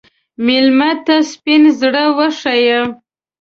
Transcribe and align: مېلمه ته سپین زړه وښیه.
مېلمه 0.45 0.91
ته 1.05 1.15
سپین 1.31 1.63
زړه 1.79 2.03
وښیه. 2.17 2.79